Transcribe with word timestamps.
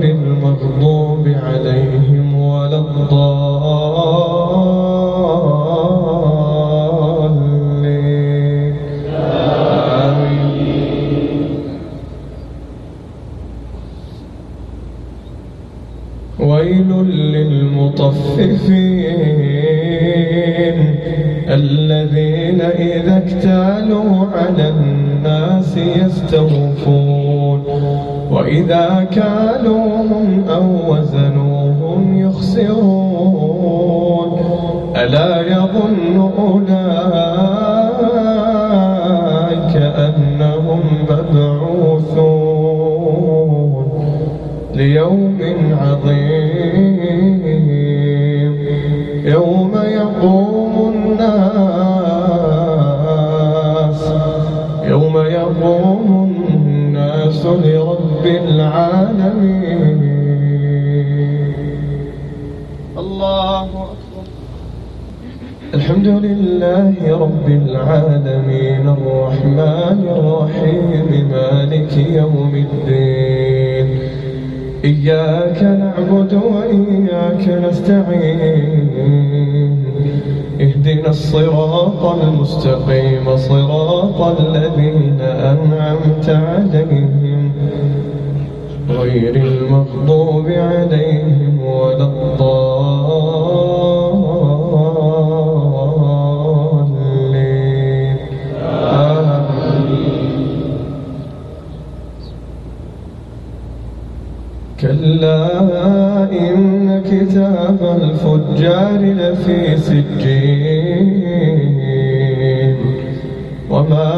غير 0.00 0.14
المغضوب 0.14 1.28
عليهم 1.28 2.34
ولا 2.34 2.78
الضالين. 2.78 4.28
ويل 16.40 16.90
للمطففين 17.34 18.38
الذين 21.48 22.60
إذا 22.60 23.16
اكتالوا 23.16 24.26
على 24.32 24.68
الناس 24.68 25.07
يستوفون. 25.78 27.62
وإذا 28.30 29.06
كالوهم 29.12 30.44
أو 30.50 30.92
وزنوهم 30.92 32.18
يخسرون. 32.18 33.08
ألا 34.96 35.40
يظن 35.40 36.30
أولئك 36.38 36.68
أنهم 39.76 40.80
مبعوثون. 41.10 42.38
ليوم 44.74 45.38
عظيم 45.82 46.98
يوم 49.24 49.72
يقوم 49.74 50.47
يقوم 55.32 56.34
الناس 56.54 57.46
لرب 57.46 58.24
العالمين. 58.26 59.98
الله 62.98 63.64
أكبر. 63.64 64.24
الحمد 65.74 66.06
لله 66.06 66.94
رب 67.20 67.48
العالمين 67.48 68.88
الرحمن 68.88 69.98
الرحيم 70.16 71.28
مالك 71.32 71.92
يوم 71.96 72.52
الدين. 72.66 73.88
إياك 74.84 75.62
نعبد 75.62 76.32
وإياك 76.34 77.44
نستعين. 77.64 79.47
اهدنا 80.98 81.10
الصراط 81.10 82.02
المستقيم 82.22 83.36
صراط 83.36 84.40
الذين 84.40 85.20
أنعمت 85.20 86.28
عليهم. 86.28 87.52
غير 88.90 89.36
المغضوب 89.36 90.46
عليهم 90.48 91.62
ولا 91.66 92.04
الضالين. 92.04 92.58
كلا 104.80 105.48
إن 106.32 107.02
كتاب 107.10 107.80
الفجار 108.02 109.00
لفي 109.00 109.76
سجين. 109.76 110.67
وما 113.88 114.12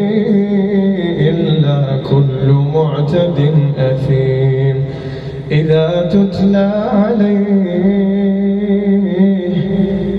معتد 3.05 3.39
أثيم. 3.77 4.85
إذا 5.51 6.09
تتلى 6.11 6.71
عليه 6.93 7.65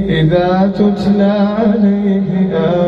إذا 0.09 0.73
تتلى 0.75 1.37
عليه 1.59 2.31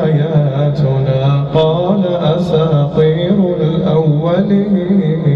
آياتنا 0.05 1.45
قال 1.55 2.03
أساطير 2.37 3.39
الأولين. 3.61 5.28